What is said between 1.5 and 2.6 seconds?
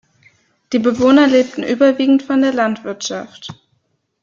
überwiegend von der